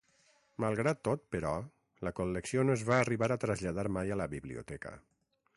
[0.63, 1.51] Malgrat tot, però,
[2.09, 4.99] la col·lecció no es va arribar a traslladar mai a la biblioteca.